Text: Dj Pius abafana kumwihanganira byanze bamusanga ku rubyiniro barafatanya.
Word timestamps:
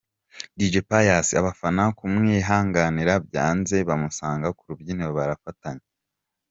Dj 0.57 0.75
Pius 0.89 1.27
abafana 1.39 1.83
kumwihanganira 1.97 3.13
byanze 3.27 3.77
bamusanga 3.89 4.47
ku 4.57 4.63
rubyiniro 4.69 5.11
barafatanya. 5.19 5.85